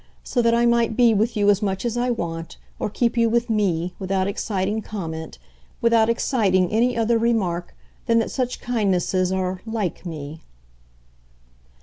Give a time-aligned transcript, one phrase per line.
[0.23, 3.29] so that I might be with you as much as I want, or keep you
[3.29, 5.37] with ME, without exciting comment,
[5.79, 7.75] without exciting any other remark
[8.07, 10.41] than that such kindnesses are 'like' me."